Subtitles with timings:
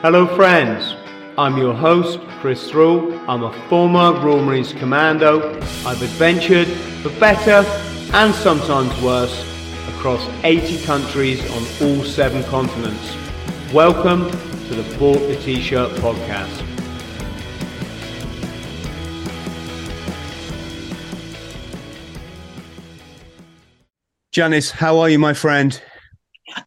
[0.00, 0.94] Hello, friends.
[1.36, 3.18] I'm your host, Chris Thrall.
[3.28, 5.56] I'm a former Royal Marines Commando.
[5.84, 6.68] I've adventured
[7.02, 7.68] for better
[8.14, 9.42] and sometimes worse
[9.88, 13.16] across 80 countries on all seven continents.
[13.74, 16.64] Welcome to the Bought the T-Shirt podcast.
[24.30, 25.82] Janice, how are you, my friend?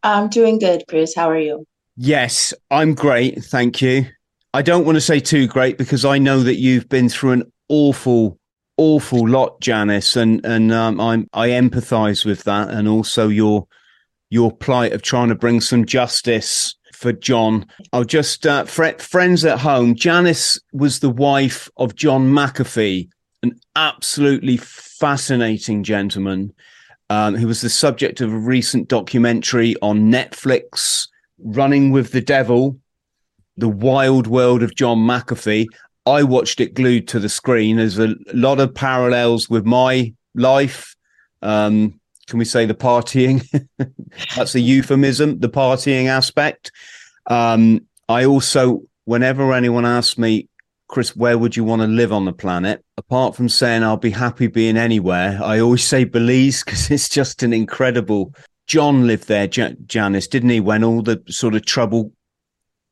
[0.02, 1.14] I'm doing good, Chris.
[1.14, 1.66] How are you?
[1.96, 3.44] Yes, I'm great.
[3.44, 4.06] Thank you.
[4.54, 7.52] I don't want to say too great because I know that you've been through an
[7.68, 8.38] awful,
[8.76, 13.66] awful lot, Janice, and and um, I'm I empathise with that, and also your
[14.30, 17.66] your plight of trying to bring some justice for John.
[17.92, 19.94] I'll just uh, friends at home.
[19.94, 23.08] Janice was the wife of John McAfee,
[23.42, 26.54] an absolutely fascinating gentleman
[27.10, 31.08] um, who was the subject of a recent documentary on Netflix,
[31.42, 32.78] Running with the Devil,
[33.56, 35.66] The Wild World of John McAfee.
[36.06, 37.76] I watched it glued to the screen.
[37.76, 40.96] There's a lot of parallels with my life.
[41.42, 43.46] Um, can we say the partying?
[44.36, 46.72] That's a euphemism, the partying aspect.
[47.26, 50.48] Um, I also, whenever anyone asks me,
[50.88, 52.84] Chris, where would you want to live on the planet?
[52.98, 57.42] Apart from saying I'll be happy being anywhere, I always say Belize because it's just
[57.42, 58.34] an incredible.
[58.66, 60.60] John lived there, J- Janice, didn't he?
[60.60, 62.12] When all the sort of trouble,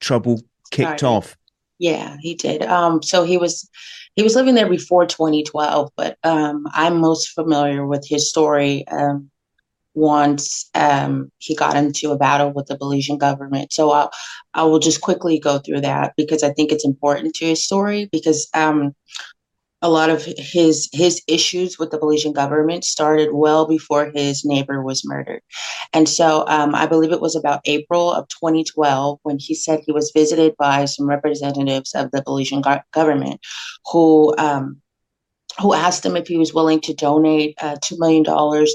[0.01, 0.41] trouble
[0.71, 1.37] kicked off.
[1.79, 2.63] Yeah, he did.
[2.63, 3.69] Um, so he was
[4.15, 9.31] he was living there before 2012, but um, I'm most familiar with his story um,
[9.95, 13.73] once um, he got into a battle with the Belizean government.
[13.73, 14.11] So I'll,
[14.55, 18.09] I will just quickly go through that because I think it's important to his story
[18.13, 18.95] because um,
[19.83, 24.83] a lot of his his issues with the Belizean government started well before his neighbor
[24.83, 25.41] was murdered.
[25.93, 29.93] And so um, I believe it was about April of 2012 when he said he
[29.93, 33.41] was visited by some representatives of the Belizean go- government
[33.91, 34.81] who um,
[35.61, 38.25] who asked him if he was willing to donate uh, $2 million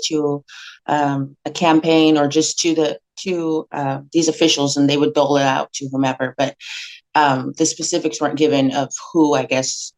[0.08, 0.44] to
[0.88, 5.38] um, a campaign or just to the to uh, these officials and they would dole
[5.38, 6.56] it out to whomever but
[7.16, 9.94] um, the specifics weren't given of who i guess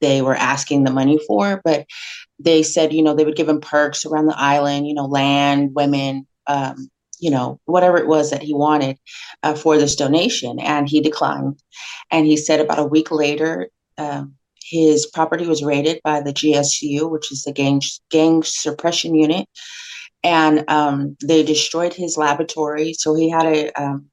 [0.00, 1.86] they were asking the money for but
[2.38, 5.70] they said you know they would give him perks around the island you know land
[5.74, 6.88] women um,
[7.20, 8.96] you know whatever it was that he wanted
[9.42, 11.60] uh, for this donation and he declined
[12.10, 14.34] and he said about a week later um,
[14.70, 19.48] his property was raided by the GSU, which is the gang gang suppression unit,
[20.22, 22.92] and um, they destroyed his laboratory.
[22.92, 24.10] So he had a um,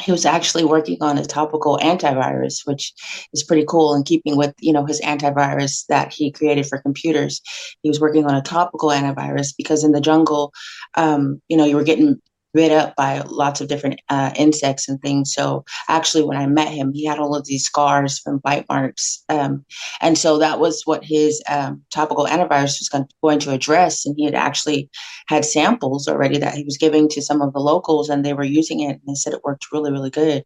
[0.00, 2.92] he was actually working on a topical antivirus, which
[3.32, 7.40] is pretty cool in keeping with you know his antivirus that he created for computers.
[7.82, 10.52] He was working on a topical antivirus because in the jungle,
[10.96, 12.20] um, you know, you were getting
[12.58, 15.32] bit up by lots of different uh, insects and things.
[15.32, 19.22] So actually, when I met him, he had all of these scars from bite marks,
[19.28, 19.64] um,
[20.00, 22.90] and so that was what his um, topical antivirus was
[23.22, 24.04] going to address.
[24.04, 24.90] And he had actually
[25.28, 28.42] had samples already that he was giving to some of the locals, and they were
[28.58, 30.44] using it, and they said it worked really, really good.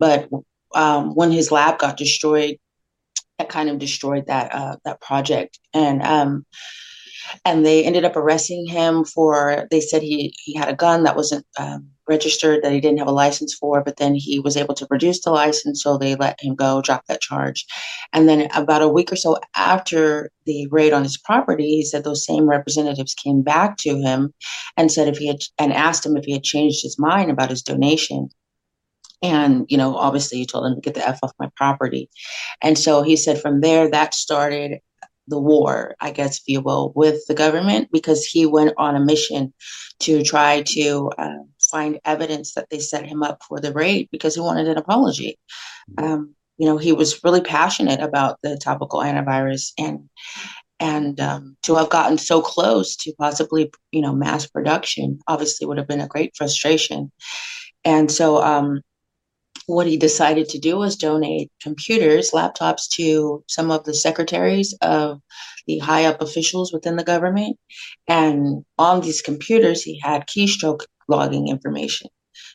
[0.00, 0.28] But
[0.74, 2.56] um, when his lab got destroyed,
[3.38, 6.44] that kind of destroyed that uh, that project, and um,
[7.44, 11.16] and they ended up arresting him for they said he he had a gun that
[11.16, 14.74] wasn't um, registered that he didn't have a license for but then he was able
[14.74, 17.64] to produce the license so they let him go drop that charge.
[18.12, 22.04] And then about a week or so after the raid on his property he said
[22.04, 24.32] those same representatives came back to him
[24.76, 27.50] and said if he had and asked him if he had changed his mind about
[27.50, 28.28] his donation.
[29.22, 32.10] And you know obviously he told him to get the f off my property.
[32.62, 34.80] And so he said from there that started
[35.32, 39.00] the war, I guess, if you will, with the government because he went on a
[39.00, 39.52] mission
[40.00, 44.34] to try to uh, find evidence that they set him up for the raid because
[44.34, 45.38] he wanted an apology.
[45.96, 50.08] Um, you know, he was really passionate about the topical antivirus and
[50.78, 55.78] and um, to have gotten so close to possibly, you know, mass production obviously would
[55.78, 57.10] have been a great frustration.
[57.84, 58.82] And so um,
[59.66, 65.20] what he decided to do was donate computers, laptops to some of the secretaries of
[65.66, 67.56] the high up officials within the government.
[68.08, 72.08] And on these computers, he had keystroke logging information.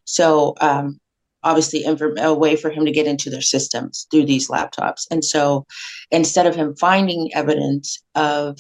[0.06, 1.00] So, um,
[1.44, 5.06] obviously, a way for him to get into their systems through these laptops.
[5.12, 5.66] And so,
[6.12, 8.58] instead of him finding evidence of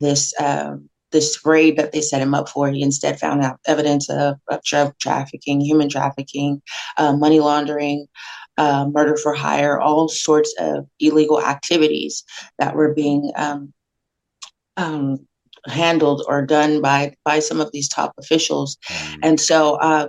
[0.00, 2.68] this um, this raid that they set him up for.
[2.68, 6.62] He instead found out evidence of, of drug trafficking, human trafficking,
[6.98, 8.06] uh, money laundering,
[8.58, 12.24] uh, murder for hire, all sorts of illegal activities
[12.58, 13.72] that were being um,
[14.76, 15.26] um,
[15.66, 18.76] handled or done by by some of these top officials.
[18.88, 19.18] Mm.
[19.22, 20.08] And so uh,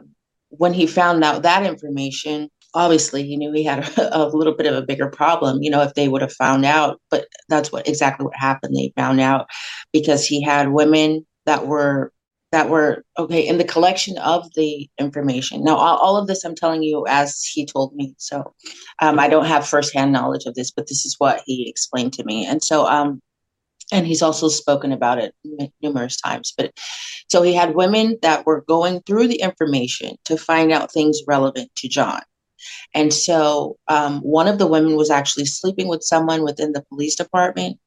[0.49, 4.67] when he found out that information, obviously he knew he had a, a, little bit
[4.67, 7.87] of a bigger problem you know if they would have found out but that's what
[7.87, 8.75] exactly what happened.
[8.75, 9.47] They found out
[9.93, 12.11] because he had women that were
[12.51, 15.63] that were okay in the collection of the information.
[15.63, 18.53] Now all, all of this i'm telling you as he told me so
[19.01, 22.23] um, i don't have firsthand knowledge of this but this is what he explained to
[22.23, 22.45] me.
[22.45, 23.21] And so um
[23.91, 25.33] and he's also spoken about it
[25.81, 26.71] numerous times but
[27.29, 31.69] so he had women that were going through the information to find out things relevant
[31.77, 32.21] to john
[32.93, 37.15] and so um, one of the women was actually sleeping with someone within the police
[37.15, 37.79] department.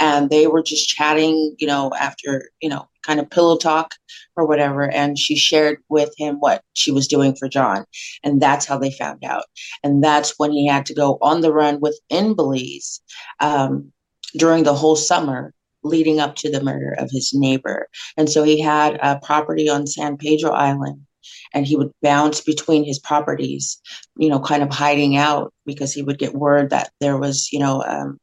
[0.00, 3.94] And they were just chatting, you know, after, you know, kind of pillow talk
[4.36, 4.90] or whatever.
[4.90, 7.84] And she shared with him what she was doing for John.
[8.24, 9.44] And that's how they found out.
[9.84, 13.00] And that's when he had to go on the run within Belize
[13.38, 13.92] um,
[14.36, 17.88] during the whole summer leading up to the murder of his neighbor.
[18.16, 21.06] And so he had a property on San Pedro Island
[21.52, 23.80] and he would bounce between his properties,
[24.16, 27.58] you know, kind of hiding out because he would get word that there was, you
[27.58, 28.18] know, um,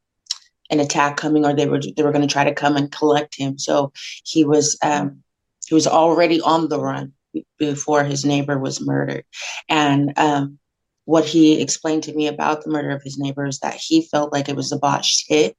[0.70, 3.36] an attack coming or they were they were going to try to come and collect
[3.36, 3.58] him.
[3.58, 3.92] So
[4.24, 5.22] he was um,
[5.66, 7.12] he was already on the run
[7.58, 9.24] before his neighbor was murdered,
[9.68, 10.58] and um,
[11.04, 14.32] what he explained to me about the murder of his neighbor is that he felt
[14.32, 15.56] like it was a botched hit,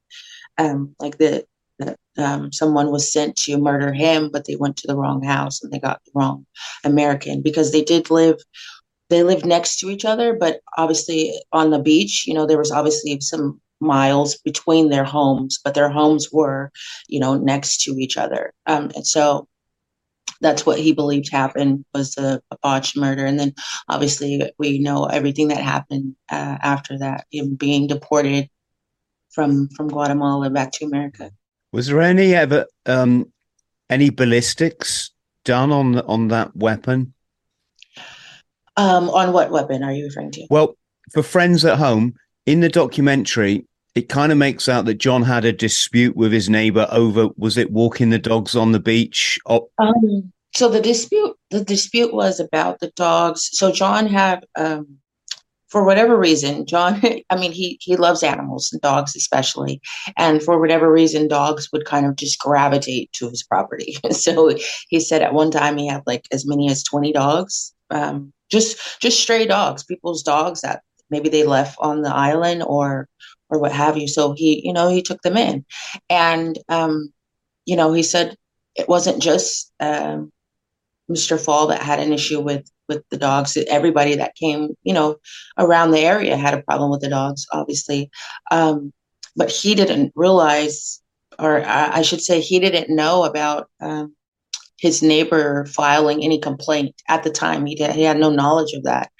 [0.58, 1.44] um, like the
[1.80, 5.62] that um, someone was sent to murder him, but they went to the wrong house
[5.62, 6.46] and they got the wrong
[6.84, 8.36] American because they did live.
[9.08, 12.70] They lived next to each other, but obviously on the beach, you know, there was
[12.70, 16.70] obviously some miles between their homes, but their homes were,
[17.08, 18.52] you know, next to each other.
[18.66, 19.48] Um, and so
[20.40, 23.26] that's what he believed happened was a botched murder.
[23.26, 23.52] And then
[23.88, 28.48] obviously we know everything that happened uh, after that, him being deported
[29.30, 31.30] from from Guatemala back to America.
[31.72, 33.32] Was there any ever um,
[33.88, 35.10] any ballistics
[35.44, 37.14] done on on that weapon?
[38.76, 40.46] Um, on what weapon are you referring to?
[40.48, 40.76] Well,
[41.12, 42.14] for friends at home,
[42.46, 46.48] in the documentary, it kind of makes out that John had a dispute with his
[46.48, 49.38] neighbor over was it walking the dogs on the beach?
[49.46, 53.50] Um, so the dispute the dispute was about the dogs.
[53.52, 54.98] So John had um,
[55.70, 57.00] for whatever reason, John,
[57.30, 59.80] I mean, he, he loves animals and dogs especially.
[60.16, 63.96] And for whatever reason, dogs would kind of just gravitate to his property.
[64.10, 64.54] so
[64.88, 69.00] he said at one time he had like as many as 20 dogs, um, just,
[69.00, 73.08] just stray dogs, people's dogs that maybe they left on the island or,
[73.48, 74.08] or what have you.
[74.08, 75.64] So he, you know, he took them in
[76.08, 77.12] and, um,
[77.64, 78.36] you know, he said
[78.74, 80.32] it wasn't just, um,
[81.10, 81.40] Mr.
[81.40, 83.56] Faull that had an issue with with the dogs.
[83.68, 85.16] Everybody that came, you know,
[85.56, 88.10] around the area had a problem with the dogs, obviously.
[88.50, 88.92] Um,
[89.36, 91.00] but he didn't realize,
[91.38, 94.14] or I should say, he didn't know about um,
[94.76, 97.64] his neighbor filing any complaint at the time.
[97.64, 99.10] He, did, he had no knowledge of that.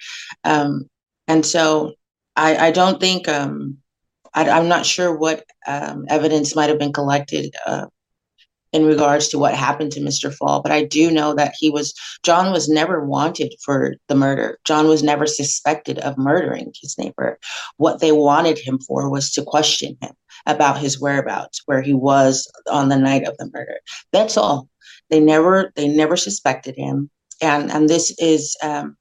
[0.43, 0.89] Um,
[1.27, 1.93] and so
[2.35, 3.77] I, I don't think, um,
[4.33, 7.87] I, am not sure what um, evidence might have been collected uh,
[8.73, 10.33] in regards to what happened to Mr.
[10.33, 14.59] Faull, but I do know that he was John was never wanted for the murder.
[14.65, 17.39] John was never suspected of murdering his neighbor.
[17.77, 20.13] What they wanted him for was to question him
[20.45, 23.79] about his whereabouts, where he was on the night of the murder.
[24.11, 24.69] That's all.
[25.09, 27.09] They never they never suspected him,
[27.41, 28.95] and and this is um,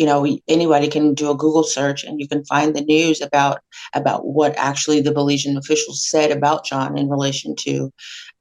[0.00, 3.58] you know anybody can do a google search and you can find the news about
[3.94, 7.92] about what actually the belizean officials said about john in relation to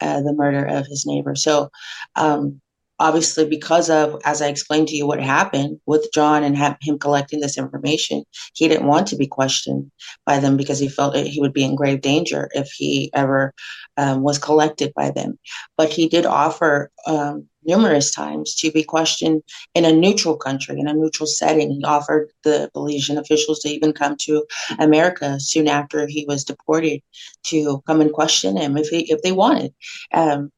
[0.01, 1.35] uh, the murder of his neighbor.
[1.35, 1.69] So
[2.15, 2.61] um,
[2.99, 7.39] obviously because of as i explained to you what happened with john and him collecting
[7.39, 8.23] this information
[8.55, 9.89] he didn't want to be questioned
[10.25, 13.53] by them because he felt that he would be in grave danger if he ever
[13.99, 15.37] um, was collected by them.
[15.77, 19.43] But he did offer um, numerous times to be questioned
[19.75, 21.71] in a neutral country, in a neutral setting.
[21.71, 24.45] He offered the Belizean officials to even come to
[24.79, 27.01] America soon after he was deported
[27.47, 29.73] to come and question him if he, if they wanted,
[30.13, 30.51] um,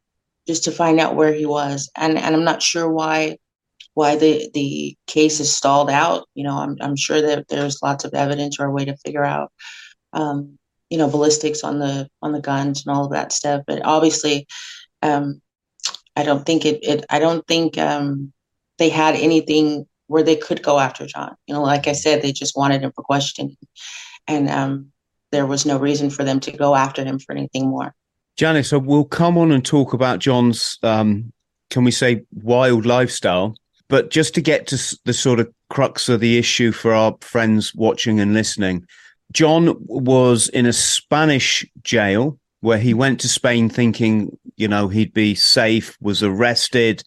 [0.48, 1.90] just to find out where he was.
[1.96, 3.38] And and I'm not sure why
[3.94, 6.28] why the the case is stalled out.
[6.36, 9.26] You know, I'm I'm sure that there's lots of evidence or a way to figure
[9.26, 9.52] out.
[10.14, 10.58] Um,
[10.90, 14.46] you know ballistics on the on the guns and all of that stuff but obviously
[15.02, 15.42] um,
[16.16, 18.34] I don't think it, it I don't think um,
[18.78, 21.36] they had anything where they could go after John.
[21.48, 23.58] You know, like I said, they just wanted him for questioning,
[24.28, 24.92] and um,
[25.32, 27.94] there was no reason for them to go after him for anything more.
[28.38, 31.32] Janice, so we'll come on and talk about John's, um,
[31.70, 33.56] can we say, wild lifestyle.
[33.88, 37.76] But just to get to the sort of crux of the issue for our friends
[37.76, 38.88] watching and listening,
[39.34, 45.14] John was in a Spanish jail where he went to Spain thinking, you know, he'd
[45.14, 47.04] be safe, was arrested,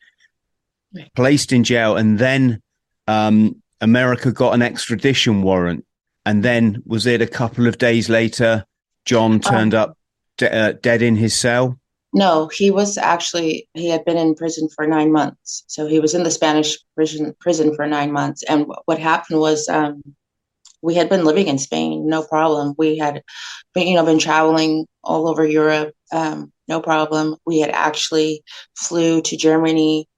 [1.14, 2.60] placed in jail, and then
[3.06, 5.84] um, America got an extradition warrant,
[6.26, 8.64] and then was it a couple of days later?
[9.04, 9.98] John turned um, up
[10.38, 11.78] de- uh, dead in his cell.
[12.12, 15.64] No, he was actually he had been in prison for nine months.
[15.66, 18.42] So he was in the Spanish prison prison for nine months.
[18.44, 20.02] And what happened was um,
[20.84, 22.74] we had been living in Spain, no problem.
[22.76, 23.22] We had,
[23.72, 27.36] been, you know, been traveling all over Europe, um, no problem.
[27.46, 28.42] We had actually
[28.76, 30.08] flew to Germany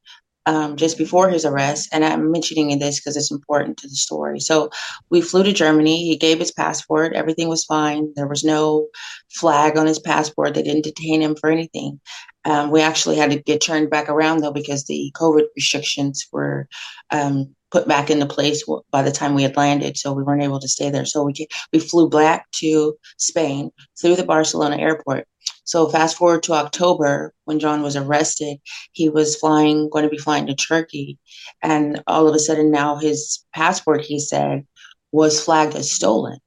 [0.47, 1.89] um, just before his arrest.
[1.93, 4.39] And I'm mentioning this because it's important to the story.
[4.41, 4.71] So
[5.11, 6.07] we flew to Germany.
[6.07, 7.15] He gave his passport.
[7.15, 8.13] Everything was fine.
[8.15, 8.87] There was no
[9.35, 10.55] flag on his passport.
[10.55, 12.01] They didn't detain him for anything.
[12.45, 16.69] Um, we actually had to get turned back around though because the COVID restrictions were
[17.11, 20.61] um, put back into place by the time we had landed, so we weren't able
[20.61, 21.05] to stay there.
[21.05, 21.35] So we
[21.73, 25.27] we flew back to Spain through the Barcelona airport.
[25.67, 28.59] So fast forward to October when John was arrested,
[28.93, 31.19] he was flying, going to be flying to Turkey,
[31.61, 34.65] and all of a sudden now his passport, he said,
[35.11, 36.39] was flagged as stolen,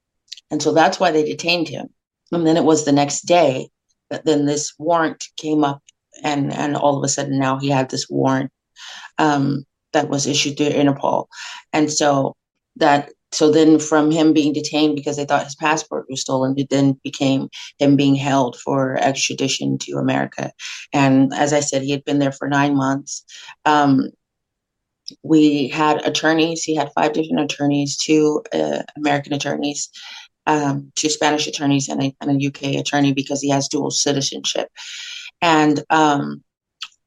[0.49, 1.89] and so that's why they detained him.
[2.31, 3.69] And then it was the next day
[4.09, 5.83] that then this warrant came up,
[6.23, 8.51] and and all of a sudden now he had this warrant
[9.17, 11.27] um, that was issued to Interpol,
[11.73, 12.37] and so
[12.77, 16.69] that so then from him being detained because they thought his passport was stolen it
[16.69, 20.51] then became him being held for extradition to america.
[20.93, 23.23] And as i said he had been there for nine months.
[23.65, 24.09] Um,
[25.23, 29.89] we had attorneys he had five different attorneys two uh, american attorneys
[30.45, 34.69] um, two spanish attorneys and a, and a, uk attorney because he has dual citizenship.
[35.41, 36.43] And um,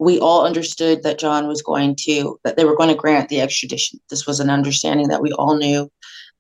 [0.03, 3.41] we all understood that John was going to, that they were going to grant the
[3.41, 4.01] extradition.
[4.11, 5.91] This was an understanding that we all knew.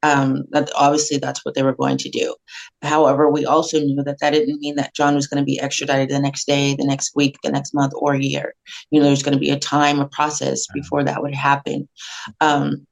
[0.05, 2.35] Um, that obviously that's what they were going to do.
[2.83, 6.09] However, we also knew that that didn't mean that John was going to be extradited
[6.09, 8.53] the next day, the next week, the next month, or year.
[8.91, 11.89] You know, there's going to be a time, a process before that would happen.
[12.41, 12.85] Um,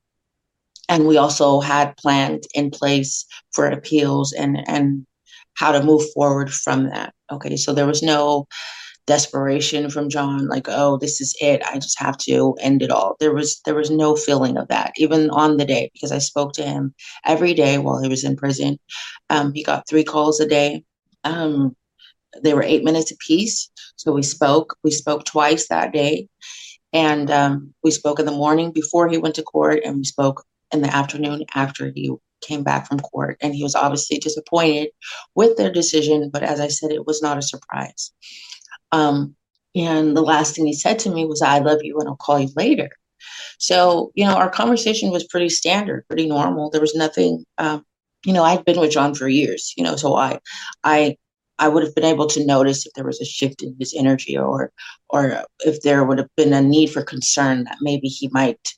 [0.89, 5.05] and we also had planned in place for appeals and and
[5.55, 7.12] how to move forward from that.
[7.33, 8.47] Okay, so there was no
[9.07, 11.62] desperation from John, like, oh, this is it.
[11.64, 13.16] I just have to end it all.
[13.21, 16.52] There was there was no feeling of that, even on the day, because I spoke
[16.54, 18.78] to him every day while he was in prison.
[19.28, 20.85] Um, he got three calls a day.
[21.25, 21.76] Um,
[22.42, 23.71] they were eight minutes apiece.
[23.97, 24.76] So we spoke.
[24.85, 26.28] We spoke twice that day.
[26.92, 30.45] And um, we spoke in the morning before he went to court, and we spoke
[30.73, 33.37] in the afternoon after he came back from court.
[33.40, 34.90] And he was obviously disappointed
[35.35, 38.12] with their decision, but as I said, it was not a surprise.
[38.92, 39.37] Um,
[39.75, 42.40] and the last thing he said to me was, I love you and I'll call
[42.40, 42.90] you later.
[43.59, 46.70] So, you know, our conversation was pretty standard, pretty normal.
[46.70, 47.85] There was nothing, um,
[48.25, 50.40] you know, I'd been with John for years, you know, so I,
[50.82, 51.16] I,
[51.59, 54.37] I would have been able to notice if there was a shift in his energy
[54.37, 54.73] or,
[55.11, 58.75] or if there would have been a need for concern that maybe he might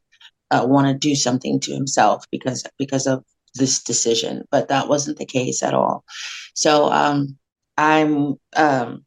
[0.51, 5.17] uh, want to do something to himself because, because of this decision, but that wasn't
[5.19, 6.05] the case at all.
[6.55, 7.39] So, um,
[7.79, 9.05] I'm, um,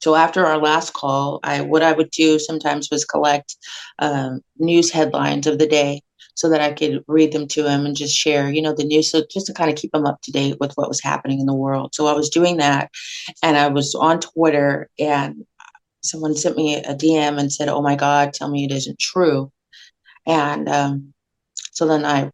[0.00, 3.56] so after our last call, I what I would do sometimes was collect
[3.98, 6.02] um, news headlines of the day
[6.34, 9.10] so that I could read them to him and just share, you know, the news.
[9.10, 11.46] So just to kind of keep him up to date with what was happening in
[11.46, 11.94] the world.
[11.94, 12.90] So I was doing that,
[13.42, 15.44] and I was on Twitter, and
[16.04, 19.50] someone sent me a DM and said, "Oh my God, tell me it isn't true,"
[20.26, 21.14] and um,
[21.72, 22.30] so then I.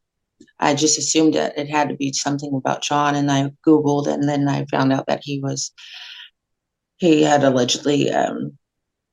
[0.58, 4.28] I just assumed that it had to be something about John, and I Googled, and
[4.28, 5.72] then I found out that he was
[6.96, 8.56] he had allegedly um,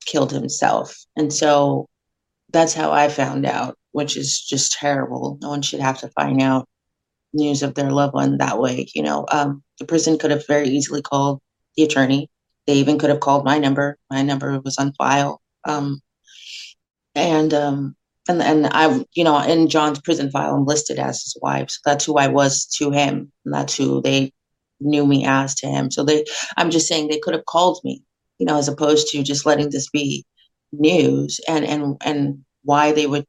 [0.06, 0.98] killed himself.
[1.16, 1.88] And so
[2.52, 5.38] that's how I found out, which is just terrible.
[5.42, 6.68] No one should have to find out
[7.34, 8.88] news of their loved one that way.
[8.94, 11.42] You know, um, the prison could have very easily called
[11.76, 12.30] the attorney.
[12.68, 13.98] They even could have called my number.
[14.10, 15.42] My number was on file.
[15.66, 16.02] Um,
[17.16, 17.96] and um,
[18.28, 21.70] and and I, you know, in John's prison file, I'm listed as his wife.
[21.70, 23.32] So that's who I was to him.
[23.46, 24.34] And that's who they
[24.82, 25.92] knew me as to him.
[25.92, 26.26] So they,
[26.58, 28.04] I'm just saying they could have called me,
[28.40, 30.26] you know, as opposed to just letting this be
[30.74, 33.26] news and and and why they would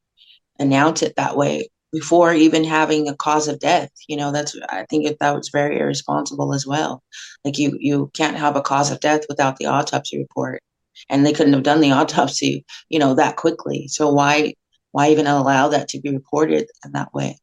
[0.58, 3.90] announce it that way before even having a cause of death.
[4.08, 7.02] You know, that's I think that was very irresponsible as well.
[7.44, 10.62] Like you you can't have a cause of death without the autopsy report,
[11.08, 13.88] and they couldn't have done the autopsy, you know, that quickly.
[13.88, 14.54] So why
[14.92, 17.38] why even allow that to be reported in that way?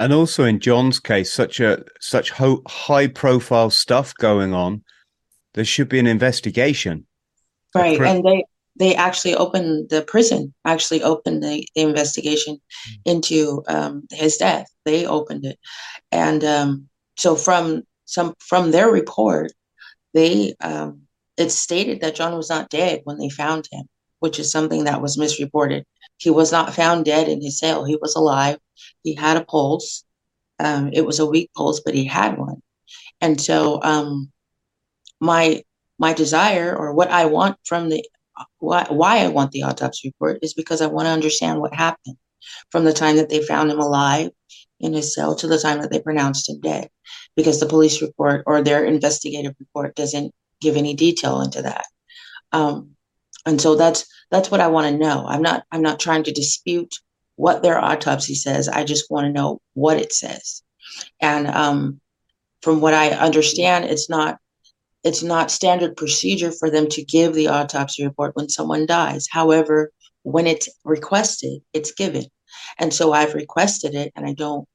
[0.00, 4.82] And also in John's case, such a such ho- high profile stuff going on,
[5.54, 7.06] there should be an investigation.
[7.74, 8.44] Right, and they
[8.78, 13.10] they actually opened the prison actually opened the, the investigation mm-hmm.
[13.10, 14.68] into um, his death.
[14.84, 15.58] They opened it,
[16.12, 19.52] and um, so from some from their report,
[20.14, 21.02] they um,
[21.36, 23.88] it stated that John was not dead when they found him.
[24.20, 25.84] Which is something that was misreported.
[26.16, 27.84] He was not found dead in his cell.
[27.84, 28.58] He was alive.
[29.02, 30.04] He had a pulse.
[30.58, 32.62] Um, it was a weak pulse, but he had one.
[33.20, 34.30] And so, um,
[35.20, 35.62] my
[35.98, 38.04] my desire or what I want from the
[38.58, 42.16] why, why I want the autopsy report is because I want to understand what happened
[42.70, 44.30] from the time that they found him alive
[44.80, 46.88] in his cell to the time that they pronounced him dead,
[47.34, 51.84] because the police report or their investigative report doesn't give any detail into that.
[52.52, 52.94] Um,
[53.48, 55.26] and so that's that's what I want to know.
[55.26, 56.94] I'm not I'm not trying to dispute
[57.36, 58.68] what their autopsy says.
[58.68, 60.62] I just want to know what it says.
[61.20, 62.00] And um,
[62.60, 64.38] from what I understand, it's not
[65.02, 69.26] it's not standard procedure for them to give the autopsy report when someone dies.
[69.30, 69.92] However,
[70.24, 72.24] when it's requested, it's given.
[72.78, 74.68] And so I've requested it and I don't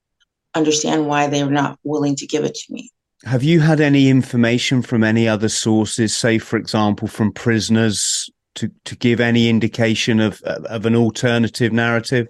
[0.55, 2.89] understand why they're not willing to give it to me.
[3.25, 8.72] Have you had any information from any other sources, say, for example, from prisoners, to,
[8.86, 12.27] to give any indication of of an alternative narrative?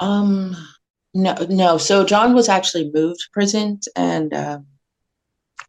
[0.00, 0.56] Um,
[1.14, 1.78] no, no.
[1.78, 4.58] So John was actually moved to prisons, and uh,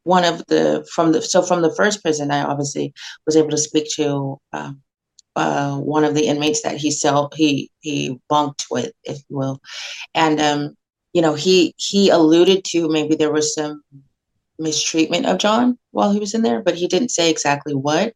[0.04, 2.94] one of the from the so from the first prison, I obviously
[3.26, 4.74] was able to speak to uh,
[5.36, 9.62] uh, one of the inmates that he cell he he bunked with, if you will,
[10.14, 10.78] and um,
[11.14, 13.84] you know he he alluded to maybe there was some
[14.60, 18.14] mistreatment of John while he was in there, but he didn't say exactly what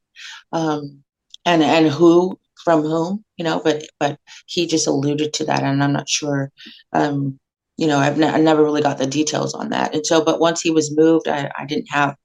[0.52, 1.04] um,
[1.46, 3.62] and and who from whom, you know.
[3.64, 6.52] But but he just alluded to that, and I'm not sure.
[6.94, 7.40] Um,
[7.78, 10.24] you know, I've never really got the details on that, and so.
[10.24, 12.16] But once he was moved, I, I didn't have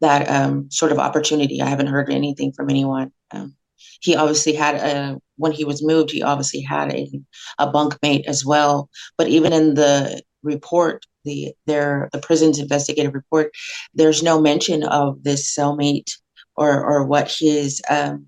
[0.00, 1.60] that um, sort of opportunity.
[1.60, 3.12] I haven't heard anything from anyone.
[3.30, 3.56] Um,
[4.00, 6.10] he obviously had a when he was moved.
[6.10, 7.10] He obviously had a
[7.58, 8.88] a bunkmate as well.
[9.16, 13.50] But even in the report, the their the prison's investigative report,
[13.94, 16.10] there's no mention of this cellmate
[16.56, 18.26] or or what his um,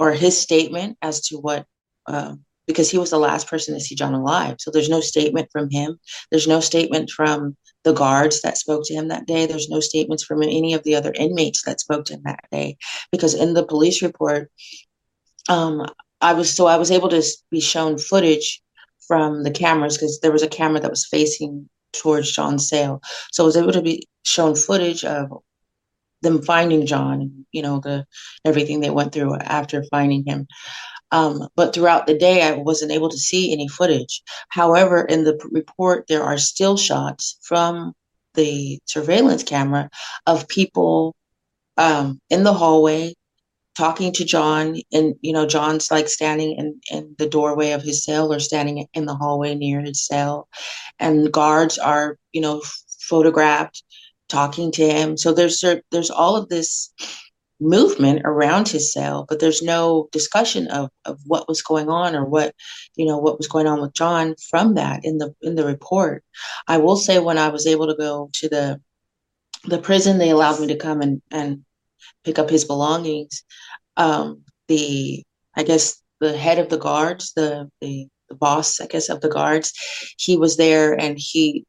[0.00, 1.66] or his statement as to what
[2.06, 4.56] um, because he was the last person to see John alive.
[4.58, 5.98] So there's no statement from him.
[6.30, 9.44] There's no statement from the guards that spoke to him that day.
[9.44, 12.78] There's no statements from any of the other inmates that spoke to him that day.
[13.12, 14.50] Because in the police report,
[15.48, 15.84] um,
[16.22, 18.62] I was so I was able to be shown footage
[19.06, 23.02] from the cameras because there was a camera that was facing towards John's cell.
[23.32, 25.30] So I was able to be shown footage of
[26.22, 28.06] them finding John, you know, the
[28.44, 30.46] everything they went through after finding him.
[31.12, 34.22] Um, but throughout the day, I wasn't able to see any footage.
[34.48, 37.94] However, in the report, there are still shots from
[38.34, 39.90] the surveillance camera
[40.26, 41.16] of people
[41.76, 43.14] um, in the hallway
[43.76, 44.76] talking to John.
[44.92, 48.86] And, you know, John's like standing in, in the doorway of his cell or standing
[48.94, 50.48] in the hallway near his cell.
[50.98, 52.62] And guards are, you know,
[53.00, 53.82] photographed
[54.30, 55.16] talking to him.
[55.16, 56.92] So there's there's all of this
[57.60, 62.24] movement around his cell, but there's no discussion of, of what was going on or
[62.24, 62.54] what,
[62.96, 66.24] you know, what was going on with John from that in the in the report.
[66.66, 68.80] I will say when I was able to go to the
[69.64, 71.64] the prison, they allowed me to come and, and
[72.24, 73.44] pick up his belongings.
[73.96, 75.22] Um, the
[75.54, 79.28] I guess the head of the guards, the, the the boss, I guess, of the
[79.28, 79.72] guards,
[80.16, 81.66] he was there and he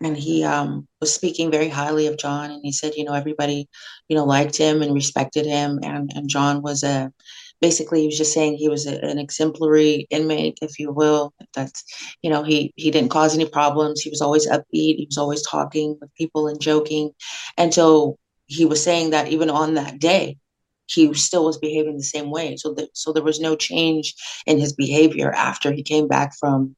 [0.00, 2.50] and he um, was speaking very highly of John.
[2.50, 3.68] And he said, you know, everybody,
[4.08, 5.80] you know, liked him and respected him.
[5.82, 7.12] And, and John was a,
[7.60, 11.32] basically, he was just saying he was a, an exemplary inmate, if you will.
[11.54, 11.82] That's,
[12.22, 14.00] you know, he, he didn't cause any problems.
[14.00, 14.62] He was always upbeat.
[14.96, 17.10] He was always talking with people and joking.
[17.56, 20.38] And so he was saying that even on that day,
[20.86, 22.56] he still was behaving the same way.
[22.56, 24.14] So, that, so there was no change
[24.46, 26.76] in his behavior after he came back from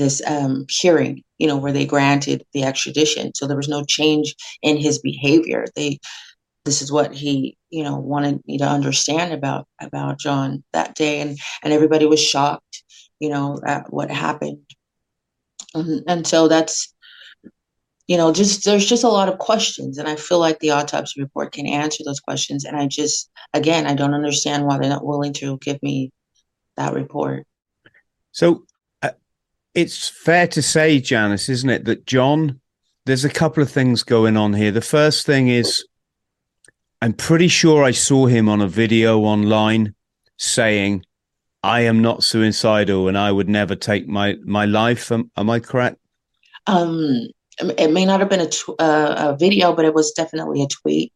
[0.00, 3.32] this um, hearing, you know, where they granted the extradition.
[3.34, 5.66] So there was no change in his behavior.
[5.76, 5.98] They,
[6.64, 11.20] this is what he, you know, wanted me to understand about about John that day,
[11.20, 12.82] and and everybody was shocked,
[13.20, 14.58] you know, at what happened.
[15.74, 16.92] And, and so that's,
[18.08, 21.20] you know, just there's just a lot of questions, and I feel like the autopsy
[21.20, 22.64] report can answer those questions.
[22.64, 26.10] And I just, again, I don't understand why they're not willing to give me
[26.76, 27.46] that report.
[28.32, 28.64] So
[29.74, 32.60] it's fair to say, Janice, isn't it, that John,
[33.06, 34.70] there's a couple of things going on here.
[34.70, 35.84] The first thing is,
[37.02, 39.94] I'm pretty sure I saw him on a video online
[40.36, 41.04] saying,
[41.62, 45.12] I am not suicidal and I would never take my, my life.
[45.12, 45.98] Am, am I correct?
[46.66, 47.28] Um,
[47.58, 50.66] it may not have been a, tw- uh, a video, but it was definitely a
[50.66, 51.12] tweet.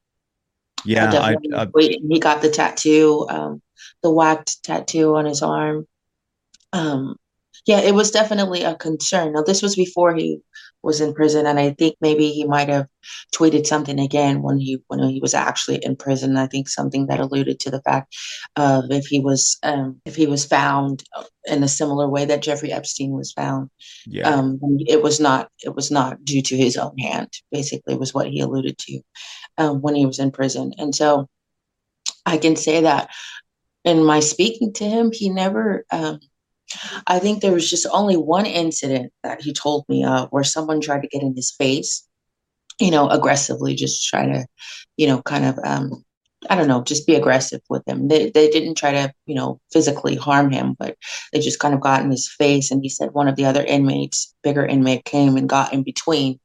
[0.85, 2.03] Yeah, I, I, tweet.
[2.07, 3.63] he got the tattoo, um,
[4.03, 5.87] the whacked tattoo on his arm.
[6.75, 7.17] Um,
[7.67, 9.33] Yeah, it was definitely a concern.
[9.33, 10.41] Now, this was before he
[10.83, 12.87] was in prison, and I think maybe he might have
[13.35, 16.37] tweeted something again when he when he was actually in prison.
[16.37, 18.15] I think something that alluded to the fact
[18.57, 21.03] of if he was um, if he was found
[21.47, 23.71] in a similar way that Jeffrey Epstein was found,
[24.07, 24.29] yeah.
[24.29, 27.31] um, it was not it was not due to his own hand.
[27.51, 29.01] Basically, was what he alluded to
[29.59, 31.29] um, when he was in prison, and so
[32.27, 33.11] I can say that
[33.85, 36.21] in my speaking to him, he never um,
[37.07, 40.81] I think there was just only one incident that he told me of where someone
[40.81, 42.07] tried to get in his face,
[42.81, 44.47] you know, aggressively, just try to,
[44.97, 46.05] you know, kind of, um,
[46.51, 48.09] I don't know, just be aggressive with him.
[48.09, 50.97] They, they didn't try to, you know, physically harm him, but
[51.33, 52.71] they just kind of got in his face.
[52.71, 56.39] And he said one of the other inmates, bigger inmate, came and got in between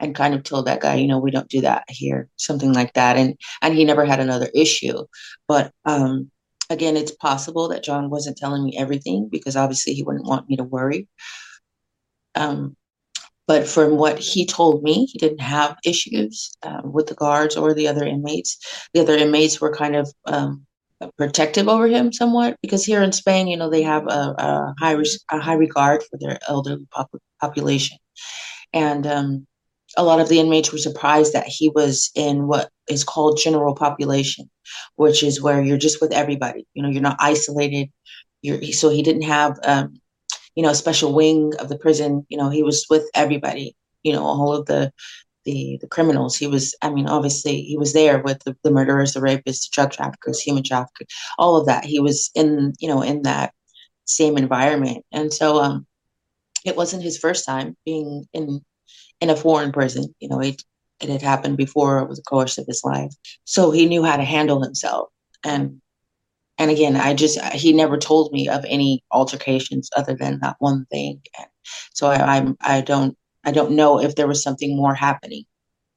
[0.00, 2.94] and kind of told that guy, you know, we don't do that here, something like
[2.94, 3.16] that.
[3.16, 5.04] And and he never had another issue.
[5.46, 6.30] But um,
[6.70, 10.56] Again, it's possible that John wasn't telling me everything because obviously he wouldn't want me
[10.56, 11.08] to worry.
[12.34, 12.76] Um,
[13.46, 17.74] but from what he told me, he didn't have issues um, with the guards or
[17.74, 18.56] the other inmates.
[18.94, 20.64] The other inmates were kind of um,
[21.18, 24.96] protective over him somewhat because here in Spain, you know, they have a, a high
[25.30, 27.98] a high regard for their elderly pop- population,
[28.72, 29.46] and um,
[29.96, 33.74] a lot of the inmates were surprised that he was in what is called general
[33.74, 34.50] population,
[34.96, 36.66] which is where you're just with everybody.
[36.74, 37.90] You know, you're not isolated.
[38.42, 40.00] You're, so he didn't have, um,
[40.54, 42.26] you know, a special wing of the prison.
[42.28, 43.76] You know, he was with everybody.
[44.02, 44.92] You know, all of the
[45.44, 46.36] the the criminals.
[46.36, 49.70] He was, I mean, obviously he was there with the, the murderers, the rapists, the
[49.72, 51.84] drug traffickers, human traffickers, all of that.
[51.84, 53.52] He was in, you know, in that
[54.04, 55.86] same environment, and so um,
[56.64, 58.64] it wasn't his first time being in
[59.22, 60.14] in a foreign prison.
[60.18, 60.62] You know, it,
[61.00, 63.12] it had happened before over the course of his life.
[63.44, 65.08] So he knew how to handle himself.
[65.44, 65.80] And
[66.58, 70.84] and again, I just he never told me of any altercations other than that one
[70.90, 71.22] thing.
[71.38, 71.48] And
[71.94, 75.44] so I, I'm I don't I don't know if there was something more happening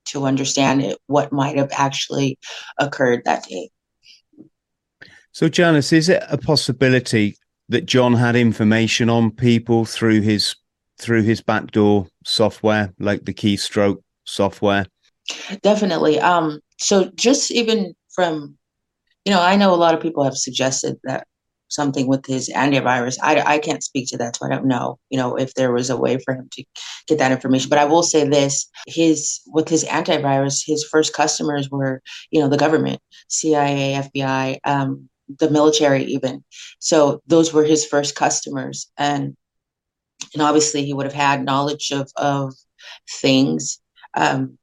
[0.06, 2.38] to understand it, what might have actually
[2.80, 3.70] occurred that day.
[5.32, 7.38] So, Janice, is it a possibility
[7.70, 10.56] that John had information on people through his
[10.98, 14.86] through his backdoor software, like the keystroke software?
[15.62, 16.20] Definitely.
[16.20, 18.58] Um, so just even from,
[19.26, 21.28] you know, I know a lot of people have suggested that
[21.70, 23.18] something with his antivirus.
[23.22, 25.90] I, I can't speak to that, so I don't know, you know, if there was
[25.90, 26.64] a way for him to
[27.08, 27.70] get that information.
[27.70, 32.48] But I will say this: his with his antivirus, his first customers were, you know,
[32.48, 36.44] the government, CIA, FBI, um, the military, even.
[36.80, 39.36] So those were his first customers, and
[40.34, 42.54] and obviously he would have had knowledge of of
[43.22, 43.80] things
[44.16, 44.58] um,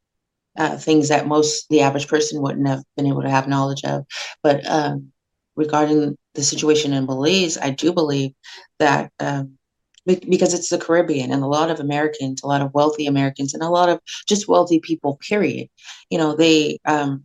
[0.58, 4.04] uh, things that most the average person wouldn't have been able to have knowledge of.
[4.42, 5.12] But um,
[5.56, 8.32] regarding the situation in belize i do believe
[8.78, 9.58] that um,
[10.06, 13.62] because it's the caribbean and a lot of americans a lot of wealthy americans and
[13.62, 15.68] a lot of just wealthy people period
[16.10, 17.24] you know they um,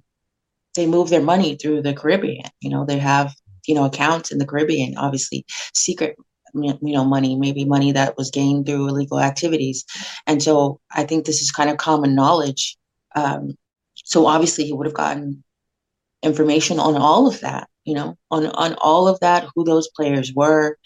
[0.75, 2.45] they move their money through the caribbean.
[2.61, 3.33] You know they have
[3.67, 6.15] you know accounts in the caribbean obviously secret
[6.53, 9.85] you know money maybe money that was gained through illegal activities.
[10.25, 12.77] And so i think this is kind of common knowledge.
[13.15, 13.57] Um,
[13.95, 15.43] so obviously he would have gotten
[16.23, 20.33] information on all of that you know on on all of that who those players
[20.33, 20.77] were.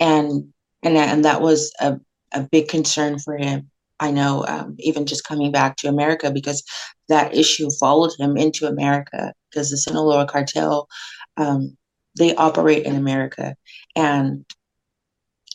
[0.00, 1.98] And and and that was a,
[2.32, 6.62] a big concern for him i know um, even just coming back to america because
[7.08, 10.88] that issue followed him into america because the sinaloa cartel
[11.36, 11.76] um,
[12.18, 13.56] they operate in america.
[13.96, 14.44] And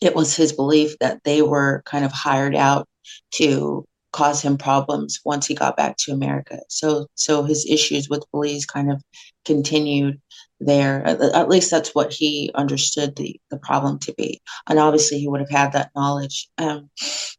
[0.04, 2.88] it was his belief that they were kind of hired out
[3.36, 6.60] to cause him problems once he got back to America.
[6.70, 9.02] So so his issues with police kind of
[9.46, 10.22] continued
[10.60, 11.06] there.
[11.06, 14.42] At, least that's what he understood the, the problem to be.
[14.70, 16.48] And obviously he would have had that knowledge.
[16.58, 16.90] Um,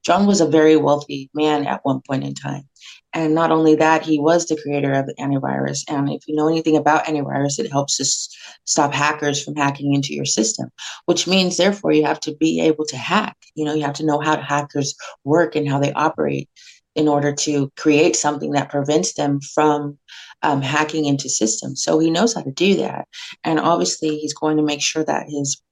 [0.04, 2.68] John was a very wealthy man at one point in time.
[3.14, 5.84] And not only that, he was the creator of the antivirus.
[5.88, 8.28] And if you know anything about antivirus, it helps us
[8.64, 10.68] stop hackers from hacking into your system,
[11.06, 13.36] which means, therefore, you have to be able to hack.
[13.54, 16.48] You know, you have to know how hackers work and how they operate
[16.96, 19.96] in order to create something that prevents them from
[20.42, 21.82] um, hacking into systems.
[21.82, 23.06] So he knows how to do that.
[23.44, 25.62] And obviously, he's going to make sure that his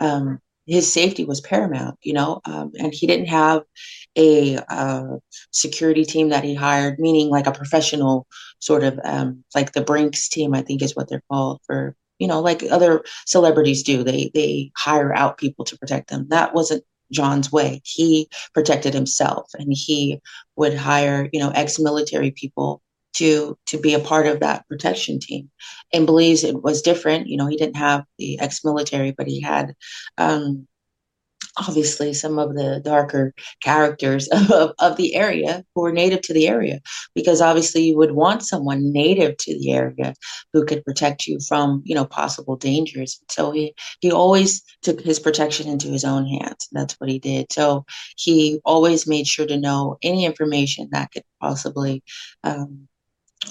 [0.00, 3.62] um, his safety was paramount, you know, um, and he didn't have
[4.16, 5.16] a uh,
[5.50, 8.26] security team that he hired, meaning like a professional
[8.58, 12.28] sort of um, like the Brinks team, I think is what they're called for, you
[12.28, 14.04] know, like other celebrities do.
[14.04, 16.26] They they hire out people to protect them.
[16.28, 17.80] That wasn't John's way.
[17.84, 20.20] He protected himself, and he
[20.56, 22.82] would hire, you know, ex-military people
[23.14, 25.50] to to be a part of that protection team.
[25.92, 27.28] and Belize, it was different.
[27.28, 29.74] You know, he didn't have the ex-military, but he had
[30.18, 30.66] um,
[31.58, 36.48] obviously some of the darker characters of, of the area who are native to the
[36.48, 36.80] area
[37.14, 40.14] because obviously you would want someone native to the area
[40.52, 43.20] who could protect you from you know possible dangers.
[43.30, 46.68] So he he always took his protection into his own hands.
[46.72, 47.52] That's what he did.
[47.52, 47.84] So
[48.16, 52.02] he always made sure to know any information that could possibly
[52.44, 52.88] um,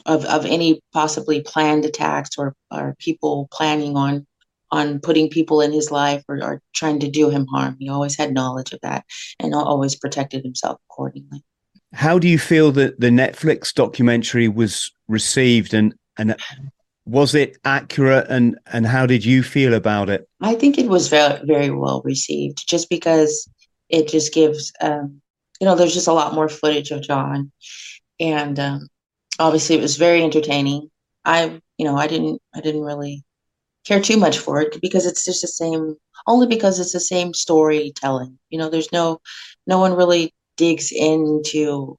[0.06, 4.26] of, of any possibly planned attacks or, or people planning on
[4.72, 7.76] on putting people in his life or, or trying to do him harm.
[7.80, 9.04] He always had knowledge of that
[9.40, 11.44] and always protected himself accordingly.
[11.94, 16.36] How do you feel that the Netflix documentary was received and and
[17.06, 20.28] was it accurate and and how did you feel about it?
[20.42, 23.50] I think it was very very well received just because
[23.90, 25.22] it just gives um,
[25.60, 27.52] you know there's just a lot more footage of John
[28.22, 28.88] and um,
[29.38, 30.90] obviously it was very entertaining.
[31.26, 33.26] I you know I didn't I didn't really
[33.86, 35.96] care too much for it because it's just the same
[36.28, 38.38] only because it's the same storytelling.
[38.50, 39.20] You know there's no
[39.67, 41.98] no one really digs into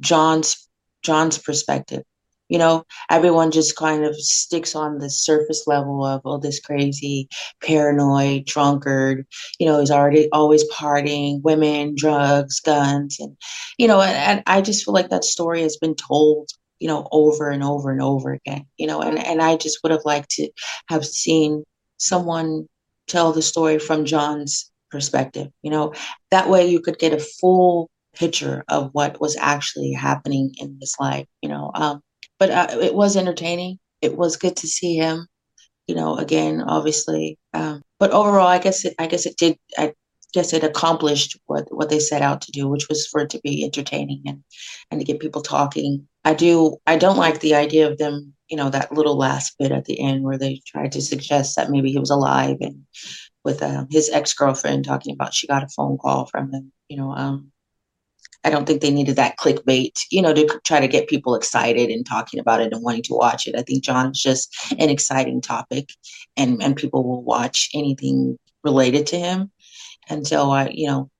[0.00, 0.68] john's
[1.02, 2.02] john's perspective.
[2.48, 7.28] You know everyone just kind of sticks on the surface level of oh this crazy
[7.62, 9.24] paranoid drunkard
[9.60, 13.36] you know he's already always partying women drugs guns and
[13.78, 16.48] you know and, and i just feel like that story has been told
[16.80, 19.92] you know, over and over and over again, you know, and, and I just would
[19.92, 20.50] have liked to
[20.88, 21.64] have seen
[21.98, 22.66] someone
[23.06, 25.92] tell the story from John's perspective, you know,
[26.30, 30.96] that way you could get a full picture of what was actually happening in his
[30.98, 31.70] life, you know.
[31.74, 32.00] Um,
[32.38, 33.78] but uh, it was entertaining.
[34.00, 35.26] It was good to see him,
[35.86, 37.38] you know, again, obviously.
[37.52, 39.58] Um, but overall, I guess it, I guess it did.
[39.76, 39.92] I
[40.32, 43.40] guess it accomplished what what they set out to do, which was for it to
[43.42, 44.42] be entertaining and
[44.90, 48.56] and to get people talking I do I don't like the idea of them, you
[48.56, 51.90] know, that little last bit at the end where they tried to suggest that maybe
[51.90, 52.84] he was alive and
[53.44, 56.72] with um, his ex girlfriend talking about she got a phone call from him.
[56.88, 57.52] You know, um,
[58.44, 61.90] I don't think they needed that clickbait, you know, to try to get people excited
[61.90, 63.54] and talking about it and wanting to watch it.
[63.56, 65.90] I think John is just an exciting topic,
[66.36, 69.50] and and people will watch anything related to him.
[70.10, 71.10] And so I, you know,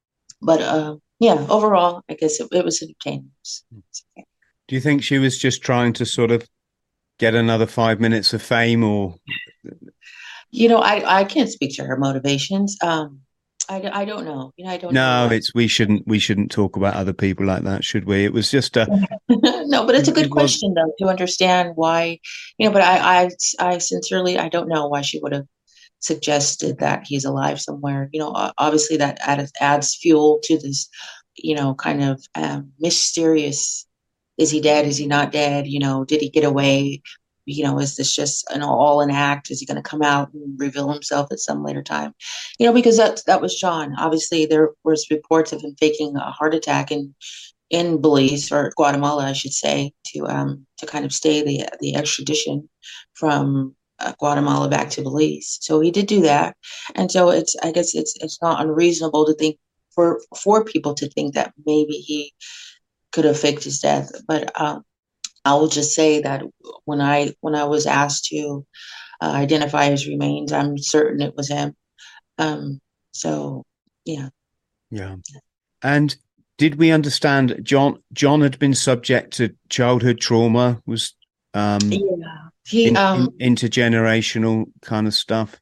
[0.42, 3.30] but uh, yeah, overall, I guess it, it was entertaining.
[3.72, 4.26] okay.
[4.68, 6.46] Do you think she was just trying to sort of
[7.18, 9.16] get another five minutes of fame or?
[10.50, 12.76] You know, I, I can't speak to her motivations.
[12.82, 13.20] Um,
[13.68, 14.52] I, I don't know.
[14.56, 14.92] You know, I don't.
[14.92, 15.34] No, know.
[15.34, 18.24] it's we shouldn't we shouldn't talk about other people like that, should we?
[18.24, 18.86] It was just a.
[19.28, 20.92] no, but it's a good it question was...
[20.98, 22.18] though to understand why,
[22.58, 22.72] you know.
[22.72, 25.46] But I, I, I sincerely, I don't know why she would have
[26.00, 28.08] suggested that he's alive somewhere.
[28.12, 30.88] You know, obviously that adds, adds fuel to this,
[31.36, 33.86] you know, kind of um, mysterious
[34.40, 34.86] is he dead?
[34.86, 35.66] Is he not dead?
[35.66, 37.02] You know, did he get away?
[37.44, 39.50] You know, is this just an all an act?
[39.50, 42.14] Is he going to come out and reveal himself at some later time?
[42.58, 43.94] You know, because that that was John.
[43.98, 47.14] Obviously, there was reports of him faking a heart attack in
[47.68, 51.96] in Belize or Guatemala, I should say, to um to kind of stay the the
[51.96, 52.70] extradition
[53.12, 53.76] from
[54.18, 55.58] Guatemala back to Belize.
[55.60, 56.56] So he did do that,
[56.94, 59.58] and so it's I guess it's it's not unreasonable to think
[59.94, 62.32] for for people to think that maybe he
[63.12, 64.10] could have faked his death.
[64.26, 64.84] But um,
[65.44, 66.42] I will just say that
[66.84, 68.66] when I when I was asked to
[69.20, 71.74] uh, identify his remains, I'm certain it was him.
[72.38, 72.80] Um,
[73.12, 73.64] so
[74.04, 74.28] yeah,
[74.90, 75.16] yeah.
[75.82, 76.16] And
[76.58, 78.02] did we understand John?
[78.12, 80.82] John had been subject to childhood trauma.
[80.86, 81.14] Was
[81.54, 85.60] um, yeah, he in, um, in, intergenerational kind of stuff.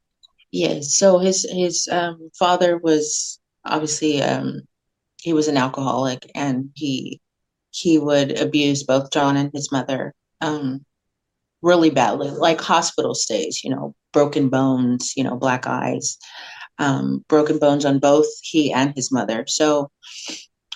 [0.50, 0.94] Yes.
[0.96, 4.62] So his his um, father was obviously um,
[5.20, 7.20] he was an alcoholic, and he
[7.70, 10.84] he would abuse both John and his mother um,
[11.62, 16.18] really badly, like hospital stays, you know, broken bones, you know, black eyes,
[16.78, 19.44] um, broken bones on both he and his mother.
[19.46, 19.90] So,